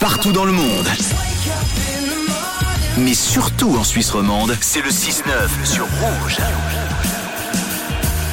[0.00, 0.88] partout dans le monde.
[2.98, 5.22] Mais surtout en Suisse romande, c'est le 6-9
[5.64, 6.38] sur Rouge.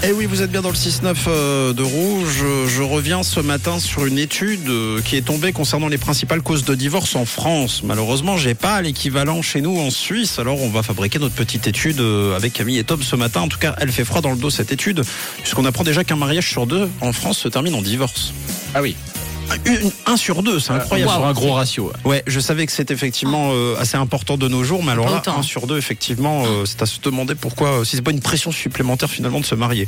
[0.07, 2.43] Eh oui, vous êtes bien dans le 6-9 euh, de Rouge.
[2.67, 6.63] Je reviens ce matin sur une étude euh, qui est tombée concernant les principales causes
[6.63, 7.81] de divorce en France.
[7.83, 10.37] Malheureusement, j'ai pas l'équivalent chez nous en Suisse.
[10.37, 13.41] Alors, on va fabriquer notre petite étude euh, avec Camille et Tom ce matin.
[13.41, 15.01] En tout cas, elle fait froid dans le dos cette étude,
[15.41, 18.33] puisqu'on apprend déjà qu'un mariage sur deux en France se termine en divorce.
[18.75, 18.95] Ah oui.
[19.65, 21.11] Une- un sur deux, c'est incroyable.
[21.11, 21.85] Sur un gros ratio.
[22.05, 22.11] ouais.
[22.11, 25.17] Ouais, je savais que c'est effectivement euh, assez important de nos jours, mais alors là,
[25.17, 25.39] autant.
[25.39, 28.19] un sur deux, effectivement, euh, c'est à se demander pourquoi, euh, si c'est pas une
[28.21, 29.87] pression supplémentaire finalement de se marier.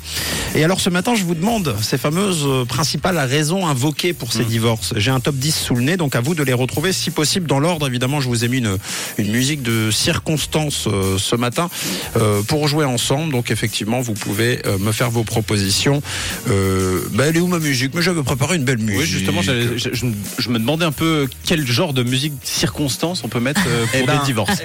[0.55, 4.43] Et alors ce matin, je vous demande ces fameuses euh, principales raisons invoquées pour ces
[4.45, 4.93] divorces.
[4.97, 7.47] J'ai un top 10 sous le nez, donc à vous de les retrouver, si possible
[7.47, 7.87] dans l'ordre.
[7.87, 8.77] Évidemment, je vous ai mis une,
[9.17, 11.69] une musique de circonstance euh, ce matin
[12.17, 13.31] euh, pour jouer ensemble.
[13.31, 16.01] Donc effectivement, vous pouvez euh, me faire vos propositions.
[16.49, 17.93] Euh, bah, elle est où ma musique?
[17.93, 18.99] Mais j'avais préparé une belle musique.
[19.01, 19.46] Oui, justement, j'allais-
[19.77, 23.39] je, je me- je me demandais un peu quel genre de musique circonstance on peut
[23.39, 24.61] mettre euh, pour Eh ben, des divorces.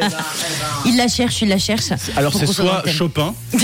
[0.85, 1.85] Il la cherche, il la cherche.
[2.17, 2.83] Alors c'est soit.
[2.91, 3.59] Chopin, euh,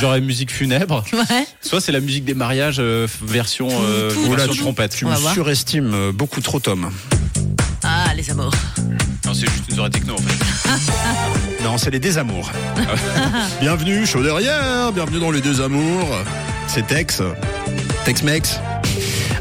[0.00, 1.46] genre musique funèbre, Ouais.
[1.60, 4.94] soit c'est la musique des mariages euh, version, euh, tout, Oula, version tu- trompette.
[4.96, 6.90] Tu me surestimes beaucoup trop, Tom.
[7.84, 8.52] Ah, les amours.
[9.24, 10.70] Non, c'est juste une soirée techno en fait.
[11.64, 12.50] Non, c'est les désamours.
[13.60, 16.08] bienvenue, chaud derrière, bienvenue dans les désamours.
[16.66, 17.22] C'est Tex.
[18.04, 18.58] Tex-Mex.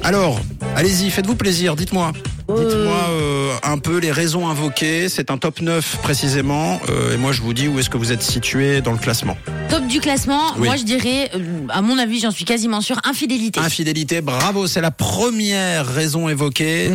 [0.04, 0.40] Alors,
[0.76, 2.12] allez-y, faites-vous plaisir, dites-moi.
[2.48, 5.08] Dites-moi euh, un peu les raisons invoquées.
[5.08, 6.82] C'est un top 9 précisément.
[6.90, 9.38] Euh, et moi, je vous dis où est-ce que vous êtes situé dans le classement.
[9.70, 10.68] Top du classement, Oui.
[10.68, 13.60] moi je dirais, euh, à mon avis, j'en suis quasiment sûr, infidélité.
[13.62, 16.92] Infidélité, bravo, c'est la première raison évoquée.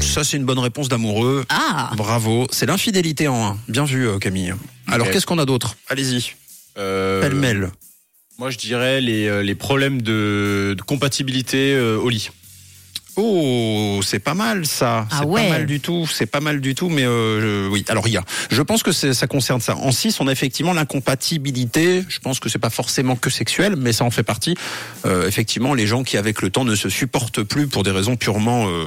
[0.00, 1.44] Ça, c'est une bonne réponse d'amoureux.
[1.48, 3.56] Ah, Bravo, c'est l'infidélité en 1.
[3.68, 4.54] Bien vu, euh, Camille.
[4.88, 5.76] Alors, qu'est-ce qu'on a d'autre?
[5.88, 6.32] Allez-y,
[6.78, 7.70] Euh, pêle-mêle.
[8.38, 12.30] Moi je dirais les, euh, les problèmes de, de compatibilité euh, au lit.
[13.18, 15.06] Oh, c'est pas mal ça.
[15.10, 15.44] Ah c'est ouais.
[15.44, 16.06] pas mal du tout.
[16.06, 17.82] C'est pas mal du tout, mais euh, je- oui.
[17.88, 18.24] Alors il y a.
[18.50, 19.74] Je pense que ça concerne ça.
[19.76, 22.04] En 6, on a effectivement l'incompatibilité.
[22.08, 24.54] Je pense que c'est pas forcément que sexuel, mais ça en fait partie.
[25.06, 28.16] Euh, effectivement, les gens qui avec le temps ne se supportent plus pour des raisons
[28.16, 28.84] purement, euh,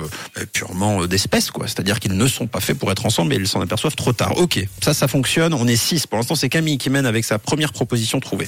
[0.54, 1.66] purement d'espèce, quoi.
[1.68, 4.38] C'est-à-dire qu'ils ne sont pas faits pour être ensemble, mais ils s'en aperçoivent trop tard.
[4.38, 5.56] Ok, ça, ça fonctionne.
[5.56, 6.06] On est 6.
[6.06, 8.48] Pour l'instant, c'est Camille qui mène avec sa première proposition trouvée.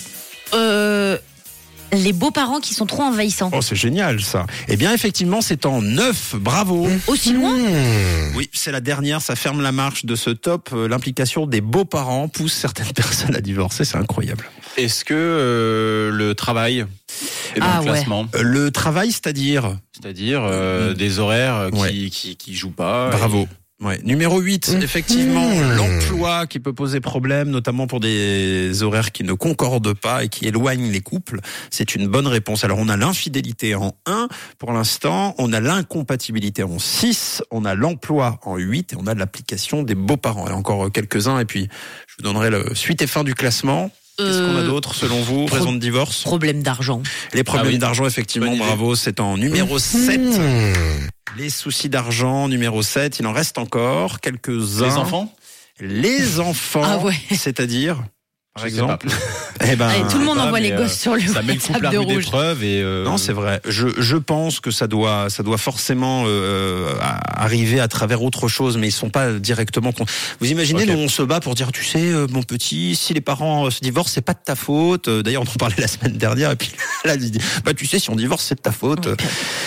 [1.93, 3.49] Les beaux-parents qui sont trop envahissants.
[3.53, 4.45] Oh, c'est génial ça.
[4.67, 6.35] Eh bien, effectivement, c'est en 9.
[6.39, 6.87] Bravo.
[7.07, 7.55] Aussi loin
[8.35, 10.69] Oui, c'est la dernière, ça ferme la marche de ce top.
[10.73, 14.49] Euh, L'implication des beaux-parents pousse certaines personnes à divorcer, c'est incroyable.
[14.77, 16.85] Est-ce que euh, le travail
[17.55, 17.91] est dans Ah le ouais.
[17.93, 22.09] classement Euh, Le travail, c'est-à-dire C'est-à-dire euh, des horaires qui, Ouais.
[22.09, 23.09] qui, qui jouent pas.
[23.09, 23.47] Bravo.
[23.81, 23.99] Ouais.
[24.03, 29.93] Numéro 8, effectivement, l'emploi qui peut poser problème, notamment pour des horaires qui ne concordent
[29.93, 31.39] pas et qui éloignent les couples.
[31.71, 32.63] C'est une bonne réponse.
[32.63, 34.27] Alors, on a l'infidélité en 1
[34.59, 39.15] pour l'instant, on a l'incompatibilité en 6, on a l'emploi en 8 et on a
[39.15, 40.45] l'application des beaux-parents.
[40.45, 41.67] A encore quelques-uns et puis
[42.07, 43.89] je vous donnerai le suite et fin du classement.
[44.27, 46.23] Qu'est-ce qu'on a Euh, d'autre selon vous pro- Raison de divorce?
[46.23, 47.01] Problème d'argent.
[47.33, 47.77] Les problèmes Ah oui.
[47.79, 50.19] d'argent, effectivement, bravo, c'est en numéro 7.
[51.37, 53.19] Les soucis d'argent, numéro 7.
[53.19, 54.85] Il en reste encore quelques-uns.
[54.87, 55.33] Les enfants?
[55.79, 56.81] Les enfants.
[56.83, 57.15] Ah ouais.
[57.31, 58.03] C'est-à-dire,
[58.53, 59.07] par exemple.
[59.63, 61.53] Eh ben, Allez, tout le monde pas, envoie les euh, gosses sur le Ça met
[61.53, 62.25] le couple à de rouge.
[62.63, 62.81] et.
[62.81, 63.61] euh, Non, c'est vrai.
[63.67, 68.47] Je, je pense que ça doit, ça doit forcément euh, à- arriver à travers autre
[68.47, 69.91] chose, mais ils sont pas directement.
[69.91, 70.05] con-
[70.39, 73.21] Vous imaginez, nous on se bat pour dire, tu sais, euh, mon petit, si les
[73.21, 75.09] parents euh, se divorcent, c'est pas de ta faute.
[75.09, 76.71] Euh, D'ailleurs, on en parlait la semaine dernière, et puis
[77.05, 79.07] là, il dit, bah tu sais, si on divorce, c'est de ta faute.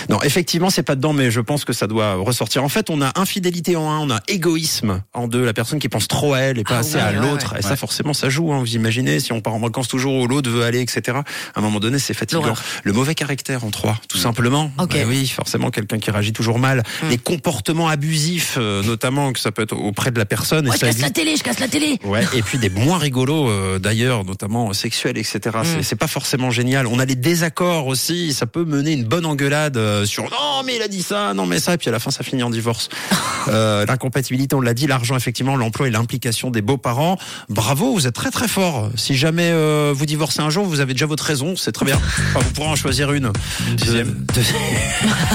[0.08, 2.64] Non, effectivement, c'est pas dedans, mais je pense que ça doit ressortir.
[2.64, 5.88] En fait, on a infidélité en un, on a égoïsme en deux, la personne qui
[5.88, 7.52] pense trop à elle et pas Ah assez ouais, à ouais, l'autre.
[7.52, 7.60] ouais.
[7.60, 8.52] Et ça, forcément, ça joue.
[8.52, 8.58] Hein.
[8.58, 11.18] Vous imaginez, si on part en vacances toujours où l'autre veut aller, etc.
[11.54, 12.54] À un moment donné, c'est fatigant.
[12.82, 14.70] Le mauvais caractère en trois, tout simplement.
[14.78, 14.92] Ok.
[14.94, 16.82] Bah oui, forcément, quelqu'un qui réagit toujours mal.
[17.02, 17.08] Mm.
[17.10, 20.66] Les comportements abusifs, euh, notamment, que ça peut être auprès de la personne.
[20.66, 21.98] Moi, et je ça casse la télé, je casse la télé.
[22.04, 25.40] Ouais, et puis des moins rigolos euh, d'ailleurs, notamment sexuels, etc.
[25.62, 25.82] C'est- Mm.
[25.82, 26.86] C'est pas forcément génial.
[26.86, 28.32] On a les désaccords aussi.
[28.32, 31.46] Ça peut mener une bonne engueulade euh, sur non mais il a dit ça, non
[31.46, 32.88] mais ça, et puis à la fin ça finit en divorce.
[33.48, 37.18] euh, L'incompatibilité, on l'a dit, l'argent effectivement, l'emploi et l'implication des beaux-parents.
[37.48, 38.63] Bravo, vous êtes très très fort.
[38.96, 41.96] Si jamais euh, vous divorcez un jour, vous avez déjà votre raison, c'est très bien.
[41.96, 43.30] Enfin, vous pourrez en choisir une.
[43.68, 44.08] Une dixième.
[44.34, 44.46] De- de-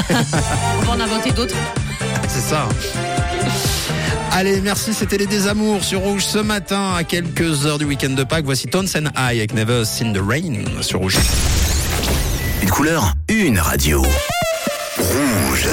[0.79, 1.55] On va en inventer d'autres.
[2.27, 2.67] c'est ça.
[4.31, 8.23] Allez, merci, c'était les désamours sur Rouge ce matin à quelques heures du week-end de
[8.23, 8.45] Pâques.
[8.45, 11.17] Voici Tones and I avec Never Seen the Rain sur Rouge.
[12.61, 14.03] Une couleur, une radio.
[14.97, 15.67] Rouge.